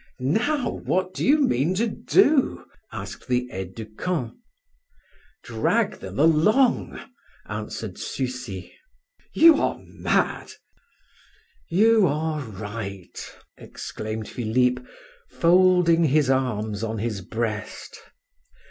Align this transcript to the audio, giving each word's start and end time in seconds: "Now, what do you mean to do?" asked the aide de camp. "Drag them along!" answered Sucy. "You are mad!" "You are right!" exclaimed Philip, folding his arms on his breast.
"Now, 0.17 0.67
what 0.67 1.13
do 1.13 1.23
you 1.23 1.37
mean 1.41 1.75
to 1.75 1.85
do?" 1.85 2.65
asked 2.91 3.27
the 3.27 3.47
aide 3.51 3.75
de 3.75 3.85
camp. 3.85 4.35
"Drag 5.43 5.99
them 5.99 6.17
along!" 6.17 6.99
answered 7.45 7.99
Sucy. 7.99 8.73
"You 9.35 9.61
are 9.61 9.79
mad!" 9.83 10.53
"You 11.69 12.07
are 12.07 12.39
right!" 12.41 13.15
exclaimed 13.57 14.27
Philip, 14.27 14.83
folding 15.29 16.05
his 16.05 16.31
arms 16.31 16.81
on 16.83 16.97
his 16.97 17.21
breast. 17.21 17.99